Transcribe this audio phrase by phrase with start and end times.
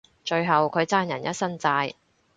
[0.25, 1.93] 最後佢爭人一身債